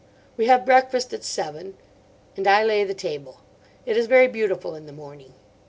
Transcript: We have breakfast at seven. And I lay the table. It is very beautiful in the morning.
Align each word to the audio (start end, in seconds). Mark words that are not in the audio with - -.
We 0.35 0.47
have 0.47 0.65
breakfast 0.65 1.13
at 1.13 1.23
seven. 1.23 1.77
And 2.35 2.47
I 2.47 2.63
lay 2.63 2.83
the 2.83 2.95
table. 2.95 3.41
It 3.85 3.95
is 3.95 4.07
very 4.07 4.27
beautiful 4.27 4.73
in 4.73 4.87
the 4.87 4.91
morning. 4.93 5.35